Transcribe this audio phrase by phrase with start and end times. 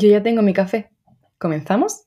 [0.00, 0.90] Yo ya tengo mi café.
[1.38, 2.04] ¿Comenzamos?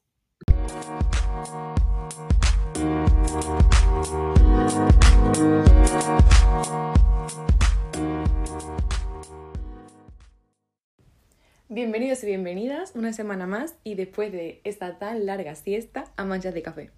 [11.68, 16.54] Bienvenidos y bienvenidas una semana más y después de esta tan larga siesta a manchas
[16.54, 16.92] de café.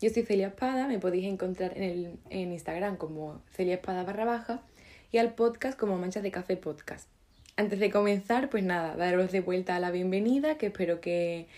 [0.00, 4.24] Yo soy Celia Espada, me podéis encontrar en, el, en Instagram como Celia Espada barra
[4.24, 4.62] baja
[5.10, 7.08] y al podcast como Manchas de Café Podcast.
[7.58, 11.48] Antes de comenzar, pues nada, daros de vuelta la bienvenida, que espero que,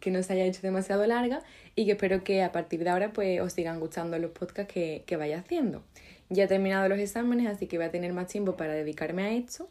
[0.00, 1.42] que no se haya hecho demasiado larga
[1.74, 5.02] y que espero que a partir de ahora pues os sigan gustando los podcasts que,
[5.06, 5.82] que vaya haciendo.
[6.28, 9.32] Ya he terminado los exámenes, así que voy a tener más tiempo para dedicarme a
[9.32, 9.68] esto.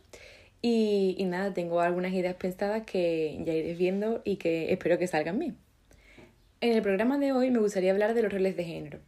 [0.61, 5.07] Y, y nada, tengo algunas ideas pensadas que ya iréis viendo y que espero que
[5.07, 5.55] salgan bien.
[6.59, 8.99] En el programa de hoy me gustaría hablar de los roles de género.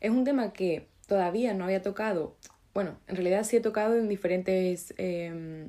[0.00, 2.36] Es un tema que todavía no había tocado,
[2.74, 5.68] bueno, en realidad sí he tocado en diferentes em,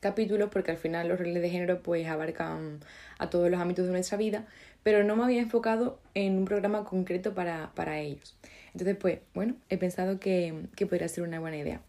[0.00, 2.80] capítulos porque al final los roles de género pues abarcan
[3.18, 4.46] a todos los ámbitos de nuestra vida,
[4.82, 8.36] pero no me había enfocado en un programa concreto para, para ellos.
[8.72, 11.80] Entonces pues bueno, he pensado que, que podría ser una buena idea.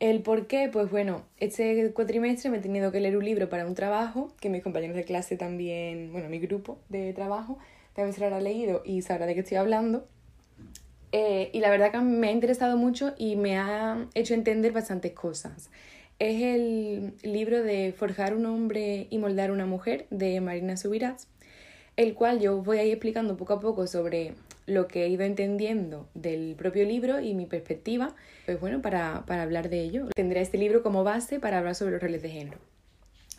[0.00, 3.64] El por qué, pues bueno, este cuatrimestre me he tenido que leer un libro para
[3.66, 7.58] un trabajo, que mis compañeros de clase también, bueno, mi grupo de trabajo
[7.94, 10.08] también se lo habrá leído y sabrá de qué estoy hablando.
[11.12, 15.12] Eh, y la verdad que me ha interesado mucho y me ha hecho entender bastantes
[15.12, 15.70] cosas.
[16.18, 21.26] Es el libro de Forjar un hombre y moldar una mujer de Marina Subirats,
[21.96, 24.34] el cual yo voy a ir explicando poco a poco sobre
[24.66, 28.14] lo que he ido entendiendo del propio libro y mi perspectiva,
[28.46, 30.06] pues bueno, para, para hablar de ello.
[30.14, 32.58] Tendré este libro como base para hablar sobre los roles de género.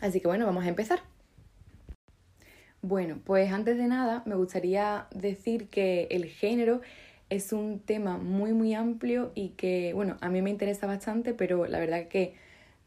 [0.00, 1.00] Así que bueno, vamos a empezar.
[2.82, 6.82] Bueno, pues antes de nada me gustaría decir que el género
[7.30, 11.66] es un tema muy muy amplio y que, bueno, a mí me interesa bastante, pero
[11.66, 12.34] la verdad que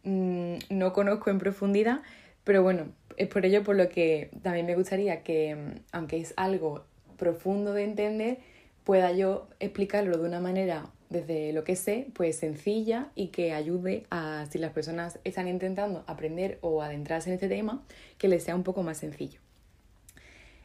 [0.08, 2.02] mmm, no conozco en profundidad,
[2.44, 5.56] pero bueno, es por ello por lo que también me gustaría que,
[5.92, 6.86] aunque es algo
[7.18, 8.38] profundo de entender,
[8.84, 14.06] pueda yo explicarlo de una manera desde lo que sé, pues sencilla y que ayude
[14.10, 17.84] a si las personas están intentando aprender o adentrarse en este tema,
[18.18, 19.40] que les sea un poco más sencillo.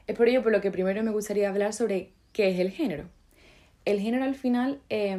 [0.06, 3.04] Es por ello por lo que primero me gustaría hablar sobre qué es el género.
[3.84, 5.16] El género al final eh,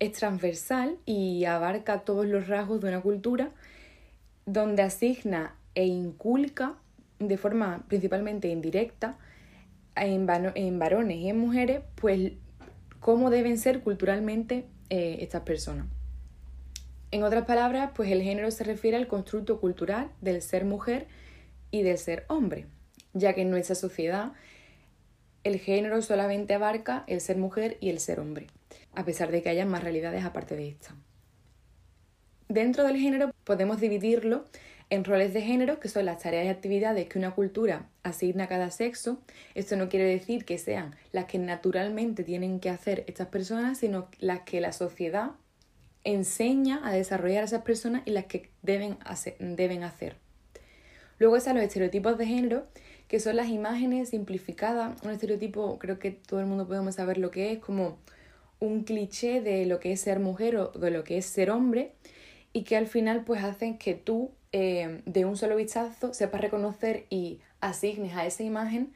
[0.00, 3.52] es transversal y abarca todos los rasgos de una cultura
[4.46, 6.74] donde asigna e inculca
[7.20, 9.18] de forma principalmente indirecta
[9.94, 12.32] en, varones y en mujeres, pues
[12.98, 15.86] cómo deben ser culturalmente eh, estas personas.
[17.12, 21.06] En otras palabras, pues el género se refiere al constructo cultural del ser mujer
[21.70, 22.66] y del ser hombre,
[23.12, 24.32] ya que en nuestra sociedad
[25.42, 28.46] el género solamente abarca el ser mujer y el ser hombre,
[28.94, 30.94] a pesar de que haya más realidades aparte de esta.
[32.48, 34.44] Dentro del género podemos dividirlo
[34.90, 38.48] en roles de género, que son las tareas y actividades que una cultura asigna a
[38.48, 39.20] cada sexo.
[39.54, 44.08] Esto no quiere decir que sean las que naturalmente tienen que hacer estas personas, sino
[44.18, 45.30] las que la sociedad
[46.02, 49.36] enseña a desarrollar a esas personas y las que deben hacer.
[49.38, 50.16] Deben hacer.
[51.20, 52.66] Luego están los estereotipos de género,
[53.06, 55.00] que son las imágenes simplificadas.
[55.02, 57.98] Un estereotipo, creo que todo el mundo podemos saber lo que es, como
[58.60, 61.92] un cliché de lo que es ser mujer o de lo que es ser hombre,
[62.52, 67.06] y que al final pues hacen que tú eh, de un solo vistazo sepas reconocer
[67.10, 68.92] y asignes a esa imagen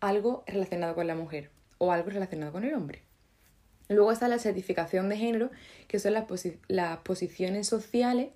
[0.00, 3.02] algo relacionado con la mujer o algo relacionado con el hombre.
[3.88, 5.50] Luego está la certificación de género,
[5.88, 6.24] que son las,
[6.68, 8.30] las posiciones sociales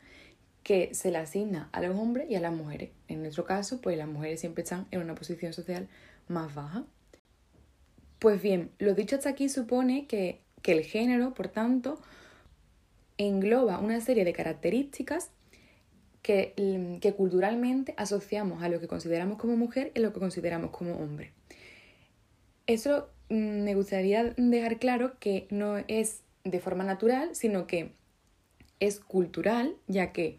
[0.62, 2.90] que se le asigna a los hombres y a las mujeres.
[3.08, 5.88] En nuestro caso, pues las mujeres siempre están en una posición social
[6.28, 6.84] más baja.
[8.18, 12.00] Pues bien, lo dicho hasta aquí supone que, que el género, por tanto,
[13.16, 15.30] engloba una serie de características
[16.28, 20.94] Mm, que, culturalmente asociamos a lo que consideramos como mujer y lo que consideramos como
[20.96, 21.32] hombre.
[22.66, 27.92] Eso mm, me gustaría dejar claro que no es de forma natural, sino que
[28.80, 30.38] es cultural, ya que,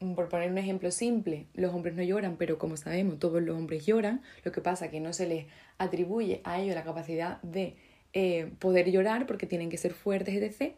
[0.00, 3.56] mm, por poner un ejemplo simple, los hombres no lloran, pero como sabemos, todos los
[3.56, 5.46] hombres lloran, lo que pasa es que no se les
[5.78, 7.76] atribuye a ellos la capacidad de
[8.12, 10.74] eh, poder llorar porque tienen que ser fuertes, etc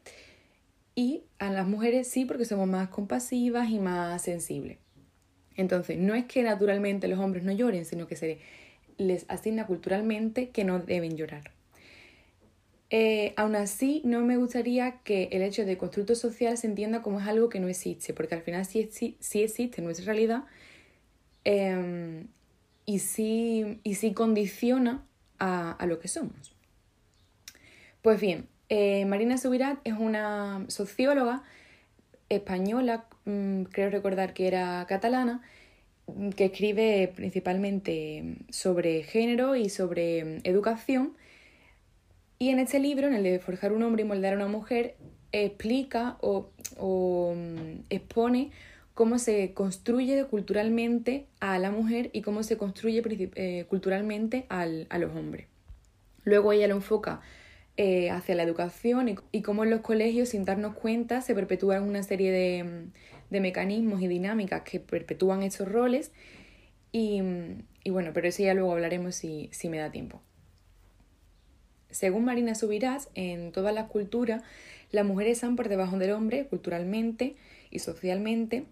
[0.94, 4.78] y a las mujeres sí porque somos más compasivas y más sensibles.
[5.56, 8.38] Entonces, no es que naturalmente los hombres no lloren, sino que se
[8.98, 11.52] les asigna culturalmente que no deben llorar.
[12.90, 17.20] Eh, aún así, no me gustaría que el hecho de constructo social se entienda como
[17.20, 20.44] es algo que no existe, porque al final sí, sí, existe en nuestra realidad
[21.44, 22.26] em,
[22.84, 25.06] y, sí, y sí condiciona
[25.38, 26.59] a, a lo que somos.
[28.02, 31.42] Pues bien, eh, Marina Subirat es una socióloga
[32.30, 35.42] española, mm, creo recordar que era catalana,
[36.34, 41.14] que escribe principalmente sobre género y sobre educación.
[42.38, 44.96] Y en este libro, en el de Forjar un hombre y moldear a una mujer,
[45.32, 46.50] explica o,
[47.36, 48.50] mm, expone
[48.94, 53.02] cómo se construye culturalmente a la mujer y cómo se construye
[53.36, 55.48] eh, culturalmente a los hombres.
[56.24, 57.20] Luego ella lo enfoca
[57.76, 62.02] eh, hacia la educación y, cómo en los colegios, sin darnos cuenta, se perpetúan una
[62.02, 66.12] serie de, mecanismos y dinámicas que perpetúan esos roles.
[66.92, 67.22] Y,
[67.88, 70.20] bueno, pero eso ya luego hablaremos si, si me da tiempo.
[71.90, 74.42] Según Marina Subirás, en todas las culturas,
[74.92, 77.36] las mujeres están por debajo del hombre culturalmente
[77.70, 78.64] y socialmente,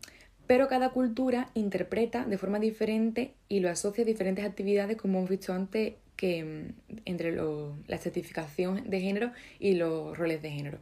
[0.47, 5.31] pero cada cultura interpreta de forma diferente y lo asocia a diferentes actividades, como hemos
[5.31, 10.79] visto antes que mm, entre la certificación de género y los roles de género.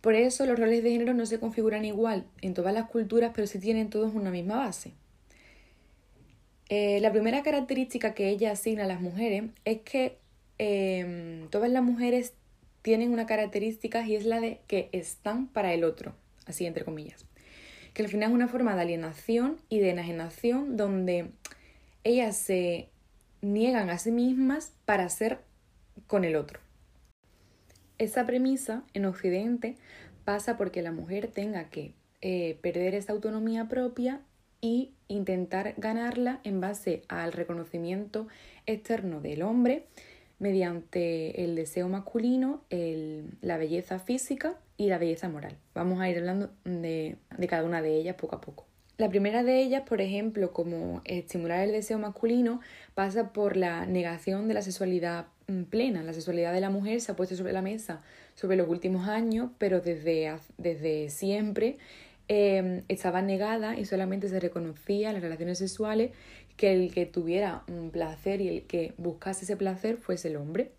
[0.00, 3.46] Por eso los roles de género no se configuran igual en todas las culturas, pero
[3.48, 4.92] sí tienen todos una misma base.
[6.68, 10.18] Eh, la primera característica que ella asigna a las mujeres es que
[10.58, 12.34] em, todas las mujeres
[12.82, 16.14] tienen una característica y es la de que están para el otro,
[16.46, 17.26] así entre comillas.
[17.92, 21.30] Que al final es una forma de alienación y de enajenación donde
[22.04, 22.88] ellas se
[23.52, 25.40] niegan a sí mismas para ser
[26.06, 26.60] con el otro.
[27.98, 29.76] Esa premisa en Occidente
[30.24, 34.20] pasa porque la mujer tenga que eh, perder esa autonomía propia
[34.60, 38.26] y intentar ganarla en base al reconocimiento
[38.66, 39.86] externo del hombre
[40.38, 42.62] mediante el deseo masculino,
[43.40, 45.56] la belleza física y la belleza moral.
[45.74, 47.16] Vamos a ir hablando de
[47.48, 48.66] cada una de ellas poco a poco.
[48.98, 52.60] La primera de ellas, por ejemplo, como estimular el deseo masculino,
[52.94, 56.02] pasa por la negación de la sexualidad mm, plena.
[56.02, 58.00] La sexualidad de la mujer se ha puesto sobre la mesa
[58.36, 61.78] sobre los últimos años, pero desde, desde siempre
[62.28, 66.12] em, estaba negada y solamente se reconocía en las relaciones sexuales
[66.56, 70.70] que el que tuviera un placer y el que buscase ese placer fuese el hombre.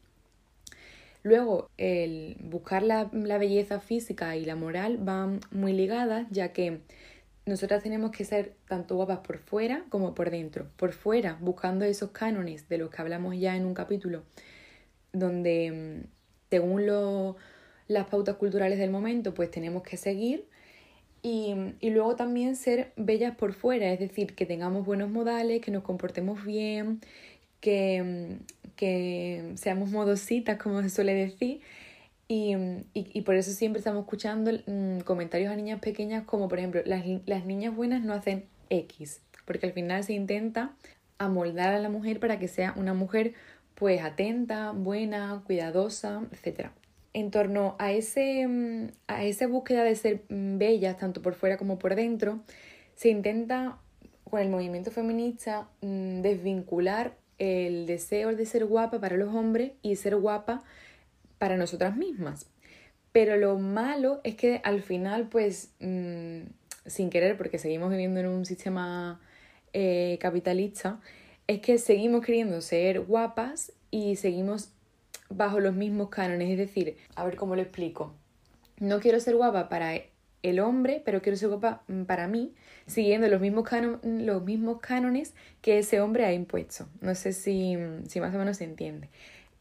[1.23, 6.79] Luego, el buscar la, la belleza física y la moral van muy ligadas, ya que
[7.47, 10.67] nosotras tenemos que ser tanto guapas por fuera como por dentro.
[10.75, 14.23] Por fuera, buscando esos cánones de los que hablamos ya en un capítulo,
[15.13, 16.07] donde mm,
[16.49, 16.85] según
[17.87, 20.45] las pautas culturales del momento, pues tenemos que seguir.
[21.23, 25.71] Y, y, luego también ser bellas por fuera, es decir, que tengamos buenos modales, que
[25.71, 27.01] nos comportemos bien,
[27.59, 31.61] que, mm, que seamos modositas, como se suele decir,
[32.27, 32.55] y,
[32.93, 37.05] y, por eso siempre estamos escuchando mm, comentarios a niñas pequeñas como, por ejemplo, las,
[37.25, 40.75] las niñas buenas no hacen X, porque al final se intenta
[41.17, 43.33] amoldar a la mujer para que sea una mujer
[43.75, 46.71] pues atenta, buena, cuidadosa, etc.
[47.13, 51.55] En torno a, ese, mm, a esa búsqueda de ser mm, bellas, tanto por fuera
[51.55, 52.41] como por dentro,
[52.95, 53.77] se intenta
[54.25, 60.17] con el movimiento feminista desvincular el deseo de ser guapa para los hombres y ser
[60.17, 60.63] guapa
[61.37, 62.47] para nosotras mismas.
[63.11, 66.41] Pero lo malo es que al final, pues, mm,
[66.85, 69.19] sin querer, porque seguimos viviendo en un sistema
[69.73, 70.99] eh, capitalista,
[71.47, 74.71] es que seguimos queriendo ser guapas y seguimos
[75.29, 76.49] bajo los mismos cánones.
[76.51, 78.13] Es decir, a ver cómo lo explico.
[78.79, 79.93] No quiero ser guapa para
[80.43, 82.53] el hombre, pero quiero ser guapa mm, para mí,
[82.85, 83.69] siguiendo los mismos,
[84.03, 86.87] los mismos cánones que ese hombre ha impuesto.
[87.01, 87.77] No sé si,
[88.07, 89.09] si más o menos se entiende.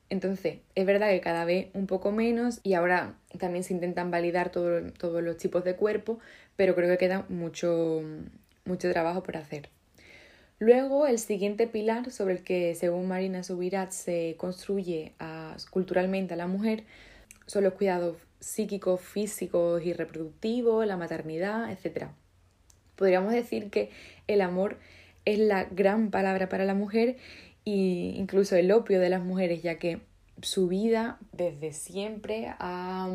[0.08, 4.50] Entonces, es verdad que cada vez un poco menos y ahora también se intentan validar
[4.50, 6.18] todos los tipos de cuerpo,
[6.54, 8.02] pero creo que queda mucho,
[8.64, 9.68] mucho trabajo por hacer.
[10.58, 15.12] Luego, el siguiente pilar sobre el que, según Marina Subirat, se construye
[15.70, 16.84] culturalmente a la mujer
[17.46, 22.08] son los cuidados psíquicos, físicos y reproductivos, la maternidad, etc.
[22.96, 23.90] Podríamos decir que
[24.26, 24.78] el amor
[25.25, 27.16] es la gran palabra para la mujer
[27.66, 30.00] y incluso el opio de las mujeres, ya que
[30.40, 33.11] su vida desde siempre ha,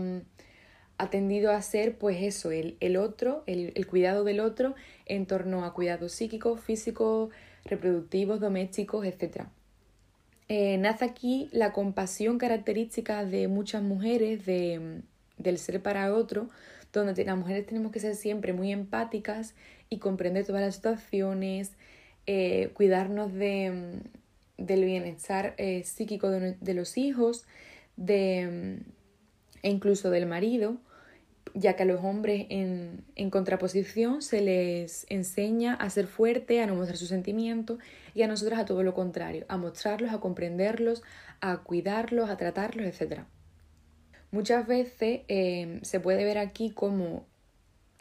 [0.98, 5.26] ha tendido a ser pues eso, el, el otro, el, el, cuidado del otro en
[5.26, 7.30] torno a cuidados psíquicos, físicos,
[7.64, 9.46] reproductivos, domésticos, etc.
[10.50, 15.02] Eh, nace aquí la compasión característica de muchas mujeres de,
[15.38, 16.50] del ser para otro,
[16.92, 19.56] donde las mujeres tenemos que ser siempre muy empáticas
[19.90, 21.72] y comprender todas las situaciones,
[22.26, 24.02] eh, cuidarnos de,
[24.58, 27.46] del bienestar eh, psíquico de, los hijos,
[27.98, 28.80] de,
[29.64, 30.78] e incluso del marido,
[31.54, 36.68] ya que a los hombres en, en, contraposición se les enseña a ser fuerte, a
[36.68, 37.80] no mostrar sus sentimientos
[38.14, 41.04] y a nosotras a todo lo contrario, a mostrarlos, a comprenderlos,
[41.42, 43.22] a cuidarlos, a tratarlos, etc.
[44.32, 47.26] Muchas veces eh, se puede ver aquí como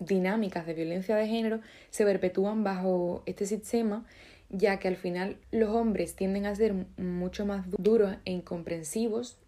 [0.01, 4.07] dinámicas de violencia de género se perpetúan bajo este sistema,
[4.51, 9.39] ya que al final los hombres tienden a ser mucho más duros e incomprensivos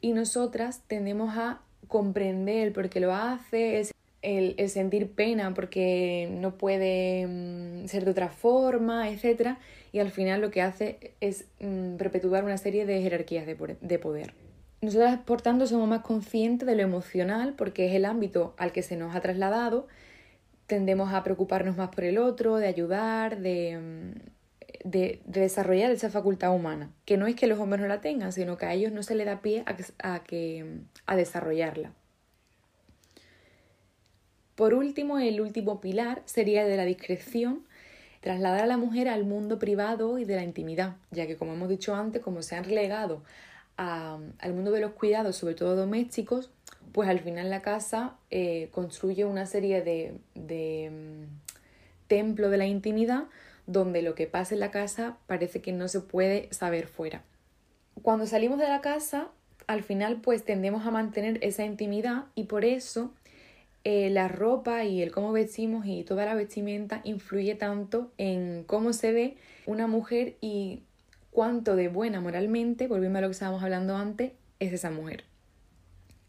[0.00, 3.82] y nosotras tendemos a comprender por qué lo hace,
[4.22, 9.56] el, el, sentir pena porque no puede mm, ser de otra forma, etc.
[9.92, 13.98] Y al final lo que hace es mm, perpetuar una serie de jerarquías de, de
[13.98, 14.34] poder.
[14.80, 18.82] Nosotras, por tanto, somos más conscientes de lo emocional porque es el ámbito al que
[18.82, 19.88] se nos ha trasladado.
[20.68, 23.78] Tendemos a preocuparnos más por el otro, de ayudar, de,
[24.84, 26.92] mm, de, desarrollar esa facultad humana.
[27.04, 29.16] Que no es que los hombres no la tengan, sino que a ellos no se
[29.16, 31.92] les da pie a, a, que, a desarrollarla.
[34.54, 37.64] Por último, el último pilar sería el de la discreción,
[38.20, 41.68] trasladar a la mujer al mundo privado y de la intimidad, ya que como hemos
[41.68, 43.22] dicho antes, como se han relegado
[43.76, 46.50] al mundo de los cuidados, sobre todo domésticos,
[46.92, 52.66] pues al final la casa eh, construye una serie de, de mm, templo de la
[52.66, 53.24] intimidad
[53.66, 57.22] donde lo que pasa en la casa parece que no se puede saber fuera.
[58.02, 59.28] Cuando salimos de la casa,
[59.66, 63.12] al final pues tendemos a mantener esa intimidad y por eso
[63.84, 68.92] eh, la ropa y el cómo vestimos y toda la vestimenta influye tanto en cómo
[68.92, 70.82] se ve una mujer y
[71.30, 75.24] cuánto de buena moralmente, volviendo a lo que estábamos hablando antes, es esa mujer.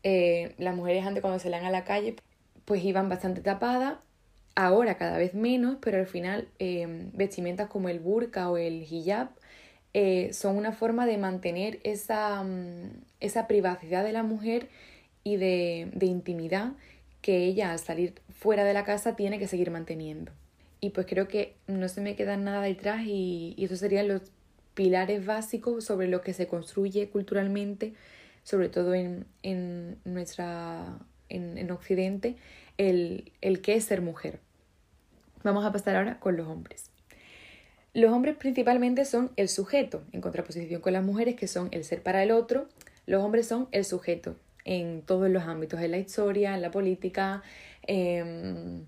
[0.03, 2.15] Eh, las mujeres antes cuando salían a la calle
[2.65, 3.98] pues iban bastante tapadas,
[4.56, 9.29] ahora cada vez menos, pero al final eh, vestimentas como el burka o el hijab
[9.94, 12.91] eh, son una forma de mantener esa, mm,
[13.22, 14.70] esa privacidad de la mujer
[15.24, 16.74] y de, de, intimidad
[17.22, 20.32] que ella al salir fuera de la casa tiene que seguir manteniendo.
[20.79, 24.22] Y pues creo que no se me queda nada detrás y, y esos serían los
[24.75, 27.94] pilares básicos sobre los que se construye culturalmente,
[28.43, 30.98] sobre todo en, en nuestra,
[31.29, 32.36] en, en Occidente,
[32.77, 34.39] el, el qué es ser mujer.
[35.43, 36.91] Vamos a pasar ahora con los hombres.
[37.93, 42.03] Los hombres principalmente son el sujeto, en contraposición con las mujeres que son el ser
[42.03, 42.67] para el otro.
[43.05, 47.41] Los hombres son el sujeto en todos los ámbitos, en la historia, en la política,
[47.88, 48.88] en,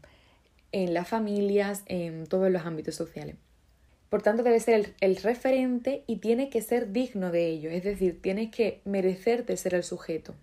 [0.72, 3.36] en las familias, en todos los ámbitos sociales.
[4.12, 8.22] Por tanto, debe ser el, referente y tiene que ser digno de ello, es decir,
[8.22, 10.36] tienes que merecerte ser el sujeto.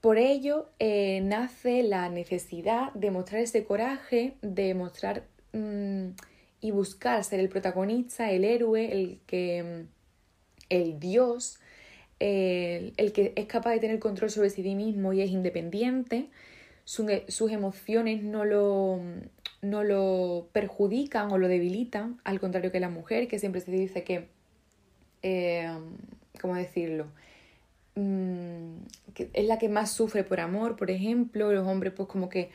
[0.00, 6.10] Por ello eh, nace la necesidad de mostrar ese coraje, de mostrar mm,
[6.60, 9.88] y buscar ser el protagonista, el héroe, el que mm,
[10.68, 11.58] el dios,
[12.20, 16.28] el, el, que es capaz de tener control sobre sí mismo y es independiente,
[16.84, 19.00] sus emociones no lo,
[19.62, 24.04] no lo perjudican o lo debilitan, al contrario que la mujer, que siempre se dice
[24.04, 24.28] que,
[25.22, 25.70] eh,
[26.40, 27.06] ¿cómo decirlo?
[27.94, 32.28] Mm, que es la que más sufre por amor, por ejemplo, los hombres pues como
[32.28, 32.50] que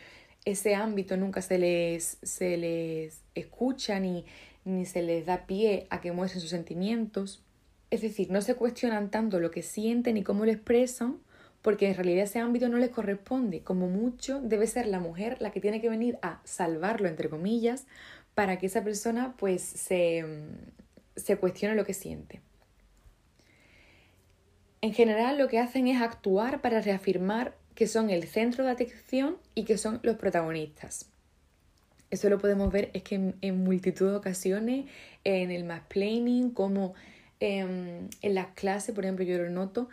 [0.46, 4.26] ese ámbito nunca se les, se les escucha ni,
[4.64, 7.44] ni se les da pie a que muestren sus sentimientos.
[7.92, 11.18] Es decir, no se cuestionan tanto lo que sienten y cómo lo expresan,
[11.66, 13.64] porque en realidad ese ámbito no les corresponde.
[13.64, 17.88] Como mucho debe ser la mujer la que tiene que venir a salvarlo, entre comillas,
[18.36, 20.24] para que esa persona pues se,
[21.16, 22.40] se cuestione lo que siente.
[24.82, 29.38] En general lo que hacen es actuar para reafirmar que son el centro de atención
[29.56, 31.10] y que son los protagonistas.
[32.12, 34.86] Eso lo podemos ver es que en, multitud de ocasiones,
[35.24, 36.94] en el mansplaining, como
[37.40, 39.90] en, en las clases, por ejemplo, yo lo noto,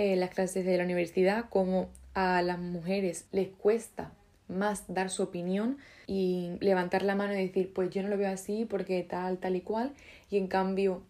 [0.00, 4.12] en las clases de la universidad, como a las mujeres les cuesta
[4.48, 8.30] más dar su opinión y levantar la mano y decir, pues yo no lo veo
[8.30, 9.92] así porque tal, tal y cual,
[10.30, 11.02] y en cambio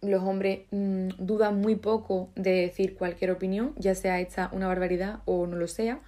[0.00, 5.20] los hombres mm, dudan muy poco de decir cualquier opinión, ya sea esta una barbaridad
[5.26, 6.00] o no lo sea,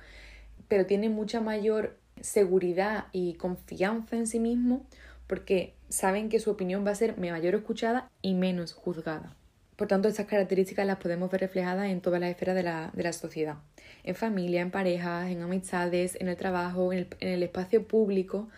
[0.69, 4.83] pero tienen mucha mayor seguridad y confianza en sí mismos
[5.27, 9.37] porque saben que su opinión va a ser mayor escuchada y menos juzgada.
[9.83, 13.03] Por tanto, estas características las podemos ver reflejadas en todas las esferas de la, de
[13.03, 13.57] la sociedad.
[14.05, 18.49] En familia, en parejas, en amistades, en el trabajo, en el, espacio público.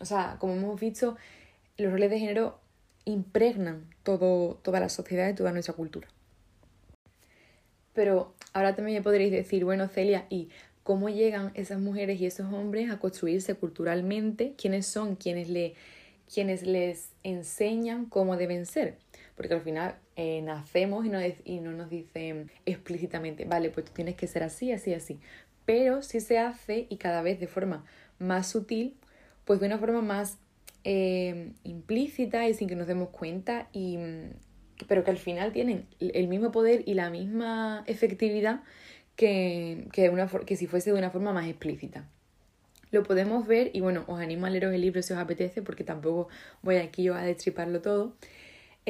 [0.00, 1.16] O sea, como hemos visto,
[1.78, 2.58] los roles de género
[3.04, 6.08] impregnan todo, toda la sociedad y toda nuestra cultura.
[7.92, 10.48] Pero ahora también me podréis decir, bueno, Celia, ¿y
[10.82, 14.54] cómo llegan esas mujeres y esos hombres a construirse culturalmente?
[14.58, 15.74] ¿Quiénes son quienes, le,
[16.26, 18.98] quienes les enseñan cómo deben ser?
[19.40, 23.92] Porque al final eh, nacemos y no, y no nos dicen explícitamente, vale, pues tú
[23.94, 25.18] tienes que ser así, así, así.
[25.64, 27.86] Pero sí se hace y cada vez de forma
[28.18, 28.98] más sutil,
[29.46, 30.36] pues de una forma más
[30.84, 33.98] eh, implícita y sin que nos demos cuenta, y,
[34.86, 38.60] pero que al final tienen el mismo poder y la misma efectividad
[39.16, 42.06] que, que, una, que si fuese de una forma más explícita.
[42.90, 45.82] Lo podemos ver y bueno, os animo a leeros el libro si os apetece porque
[45.82, 46.28] tampoco
[46.60, 48.12] voy aquí yo a destriparlo todo.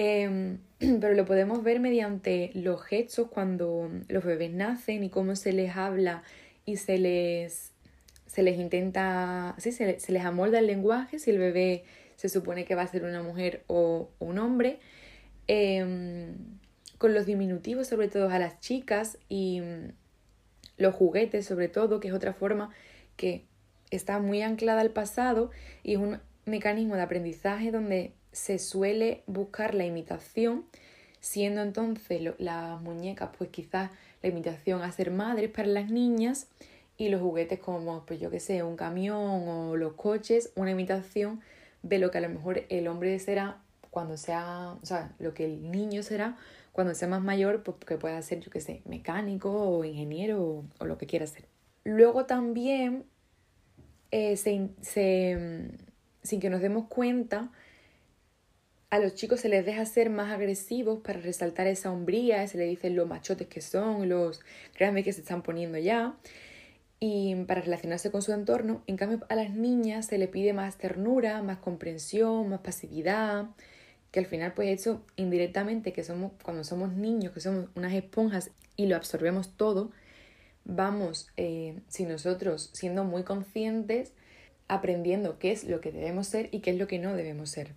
[0.02, 5.52] Em, pero lo podemos ver mediante los gestos cuando los bebés nacen y cómo se
[5.52, 6.23] les habla
[6.64, 7.73] y se les,
[8.26, 11.85] se les intenta, sí, se, les amolda el lenguaje, si el bebé
[12.16, 14.78] se supone que va a ser una mujer o, un hombre,
[15.49, 16.35] em,
[16.97, 19.92] con los diminutivos sobre todo a las chicas y mm,
[20.78, 22.71] los juguetes sobre todo, que es otra forma
[23.16, 23.45] que
[23.90, 25.50] está muy anclada al pasado
[25.83, 30.64] y es un mecanismo de aprendizaje donde se suele buscar la imitación,
[31.20, 33.90] siendo entonces las muñecas, pues quizás
[34.22, 36.49] la imitación a ser madres para las niñas
[36.96, 41.40] y los juguetes como, pues yo qué sé, un camión o los coches, una imitación
[41.82, 45.44] de lo que a lo mejor el hombre será cuando sea, o sea, lo que
[45.44, 46.37] el niño será
[46.72, 50.84] cuando sea más mayor, pues que pueda ser, yo qué sé, mecánico o ingeniero o,
[50.84, 51.46] lo que quiera ser.
[51.84, 53.04] Luego también
[54.10, 54.70] eh, se,
[56.22, 57.50] sin que nos demos cuenta,
[58.90, 62.68] a los chicos se les deja ser más agresivos para resaltar esa hombría, se les
[62.68, 64.40] dice los machotes que son, los
[64.76, 66.16] grandes que se están poniendo ya,
[66.99, 68.82] y para relacionarse con su entorno.
[68.88, 73.47] En cambio, a las niñas se les pide más ternura, más comprensión, más pasividad,
[74.11, 78.50] que al final, pues eso indirectamente, que somos, cuando somos niños, que somos unas esponjas
[78.76, 79.92] y lo absorbemos todo,
[80.64, 84.12] vamos, eh, si nosotros siendo muy conscientes,
[84.66, 87.73] aprendiendo qué es lo que debemos ser y qué es lo que no debemos ser.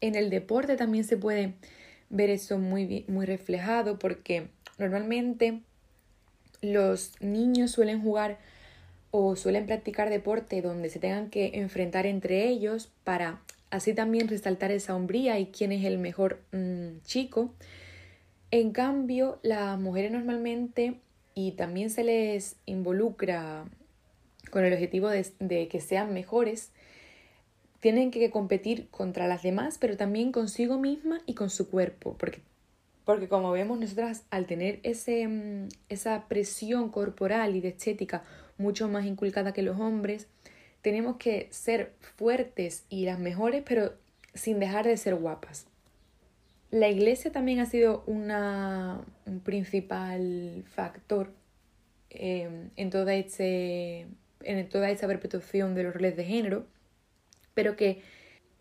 [0.00, 1.54] En el deporte también se puede
[2.10, 5.60] ver eso muy, muy reflejado porque normalmente
[6.60, 8.38] los niños suelen jugar
[9.10, 13.40] o suelen practicar deporte donde se tengan que enfrentar entre ellos para
[13.70, 17.52] así también resaltar esa hombría y quién es el mejor mm, chico.
[18.50, 21.00] En cambio, las mujeres normalmente
[21.34, 23.64] y también se les involucra
[24.50, 26.72] con el objetivo de, que sean mejores,
[27.80, 32.40] tienen que competir contra las demás, pero también consigo misma y con su cuerpo, porque,
[33.04, 38.24] porque como vemos nosotras al tener ese, mm, esa presión corporal y de estética
[38.56, 40.26] mucho más inculcada que los hombres,
[40.82, 43.92] tenemos que ser fuertes y las mejores, pero
[44.34, 45.66] sin dejar de ser guapas.
[46.70, 51.32] La iglesia también ha sido una, un principal factor
[52.10, 54.06] em, en, toda este,
[54.42, 56.66] en toda esta perpetuación de los roles de género,
[57.58, 58.02] pero que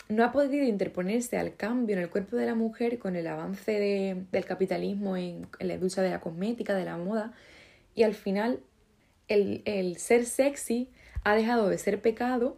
[0.09, 4.25] no ha podido interponerse al cambio en el cuerpo de la mujer con el avance
[4.31, 7.31] del capitalismo en, la industria de la cosmética, de la moda,
[7.93, 8.59] y al final
[9.27, 10.89] el, el, ser sexy
[11.23, 12.57] ha dejado de ser pecado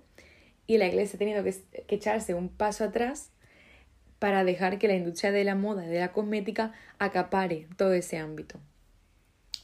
[0.65, 1.53] y la iglesia ha tenido que,
[1.85, 3.31] que echarse un paso atrás
[4.19, 8.17] para dejar que la industria de la moda y de la cosmética acapare todo ese
[8.17, 8.61] ámbito.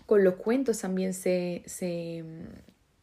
[0.05, 2.25] Con los cuentos también se, se,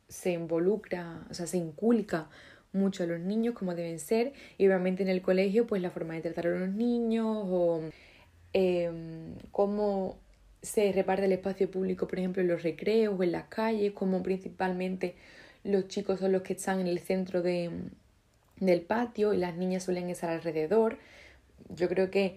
[0.09, 2.29] se involucra, o sea, se inculca
[2.73, 6.15] mucho a los niños como deben ser y obviamente en el colegio pues la forma
[6.15, 7.83] de tratar a los niños o
[8.53, 10.19] em, cómo
[10.63, 14.23] se reparte el espacio público, por ejemplo, en los recreos o en las calles, como
[14.23, 15.17] principalmente
[15.65, 17.71] los chicos son los que están en el centro de,
[18.59, 20.99] del patio y las niñas suelen estar alrededor.
[21.69, 22.37] Yo creo que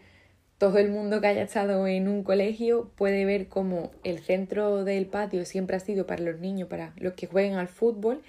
[0.58, 5.06] todo el mundo que haya estado en un colegio puede ver cómo el centro del
[5.06, 8.22] patio siempre ha sido para los niños, para los que jueguen al fútbol,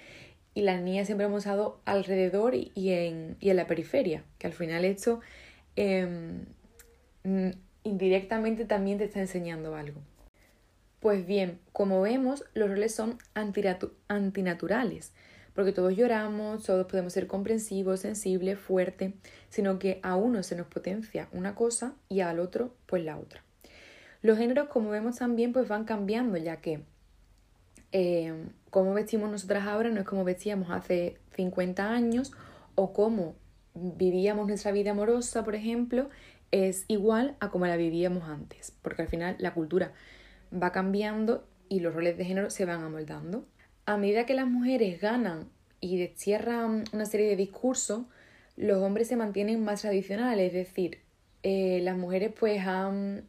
[0.57, 4.53] y las niñas siempre hemos estado alrededor y en, y en la periferia, que al
[4.53, 5.19] final esto
[5.75, 6.45] em,
[7.83, 10.01] indirectamente también te está enseñando algo.
[10.99, 13.19] Pues bien, como vemos, los roles son
[14.07, 15.13] antinaturales
[15.53, 19.13] porque todos lloramos, todos podemos ser comprensivos, sensibles, fuertes,
[19.49, 23.43] sino que a uno se nos potencia una cosa y al otro pues la otra.
[24.23, 26.81] Los géneros, como vemos también, pues van cambiando, ya que
[27.91, 28.33] eh,
[28.69, 32.33] cómo vestimos nosotras ahora no es como vestíamos hace 50 años
[32.75, 33.35] o cómo
[33.73, 36.09] vivíamos nuestra vida amorosa, por ejemplo,
[36.51, 39.93] es igual a como la vivíamos antes, porque al final la cultura
[40.51, 43.45] va cambiando y los roles de género se van amoldando.
[43.85, 48.03] A medida que las mujeres ganan y destierran una serie de discursos,
[48.55, 50.99] los hombres se mantienen más tradicionales, es decir,
[51.43, 53.23] eh, las mujeres pues han,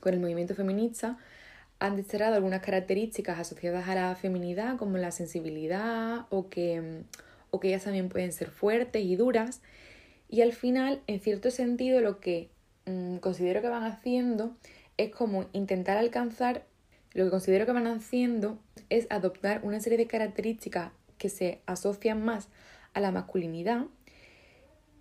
[0.00, 1.18] con el movimiento feminista,
[1.80, 7.02] han desterrado algunas características asociadas a la feminidad, como la sensibilidad o que,
[7.50, 9.62] o que ellas también pueden ser fuertes y duras.
[10.28, 12.50] Y al final, en cierto sentido, lo que
[12.86, 14.54] mm, considero que van haciendo
[14.96, 16.66] es como intentar alcanzar
[17.12, 22.24] lo que considero que van haciendo es adoptar una serie de características que se asocian
[22.24, 22.48] más
[22.94, 23.86] a la masculinidad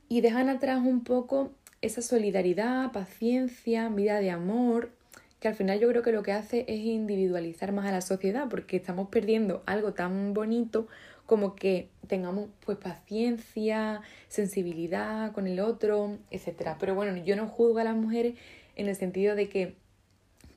[0.07, 4.91] y dejan atrás un poco esa solidaridad, paciencia, vida de amor
[5.39, 8.47] que al final yo creo que lo que hace es individualizar más a la sociedad,
[8.49, 10.87] porque estamos perdiendo algo tan bonito
[11.25, 16.75] como que tengamos pues paciencia, sensibilidad con el otro, etc.
[16.79, 18.35] Pero bueno, yo no juzgo a las mujeres
[18.75, 19.75] en el sentido de que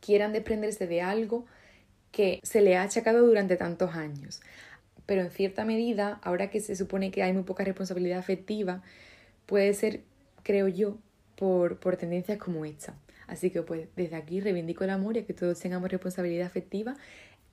[0.00, 1.44] quieran desprenderse de algo
[2.10, 4.40] que se le ha achacado durante tantos años.
[5.06, 8.82] Pero en cierta medida, ahora que se supone que hay muy poca responsabilidad afectiva,
[9.46, 10.02] puede ser,
[10.42, 10.96] creo yo,
[11.36, 12.94] por, por tendencias como esta.
[13.32, 16.94] Así que pues desde aquí reivindico el amor y que todos tengamos responsabilidad afectiva,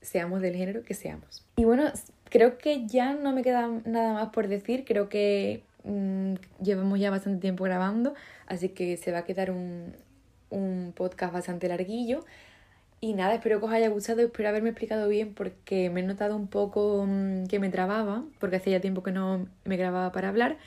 [0.01, 1.45] seamos del género que seamos.
[1.55, 1.85] Y bueno,
[2.25, 7.09] creo que ya no me queda nada más por decir, creo que mm, llevamos ya
[7.09, 8.13] bastante tiempo grabando,
[8.45, 9.93] así que se va a quedar un,
[10.49, 12.25] un podcast bastante larguillo.
[12.99, 16.35] Y nada, espero que os haya gustado, espero haberme explicado bien porque me he notado
[16.35, 20.57] un poco mm, que me trababa, porque hacía tiempo que no me grababa para hablar.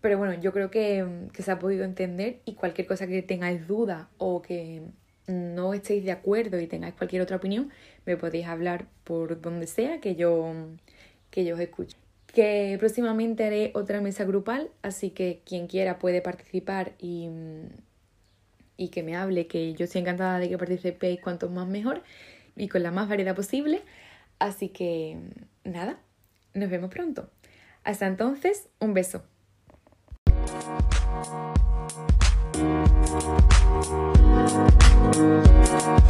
[0.00, 1.06] Pero bueno, yo creo que,
[1.38, 4.82] se ha podido entender y cualquier cosa que tengáis duda o que
[5.26, 7.70] no estéis de acuerdo y tengáis cualquier otra opinión,
[8.06, 10.52] me podéis hablar por donde sea que yo,
[11.30, 11.96] que yo os escuche.
[12.32, 17.28] Que próximamente haré otra mesa grupal, así que quien quiera puede participar y,
[18.76, 22.02] y que me hable, que yo estoy encantada de que participéis cuanto más mejor
[22.56, 23.82] y con la más variedad posible.
[24.38, 25.18] Así que
[25.64, 26.00] nada,
[26.54, 27.30] nos vemos pronto.
[27.84, 29.22] Hasta entonces, un beso.
[33.10, 33.40] Thank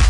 [0.05, 0.10] you.